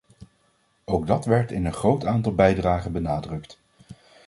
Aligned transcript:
Ook 0.85 1.07
dat 1.07 1.25
werd 1.25 1.51
in 1.51 1.65
een 1.65 1.73
groot 1.73 2.05
aantal 2.05 2.35
bijdragen 2.35 2.91
benadrukt. 2.91 3.59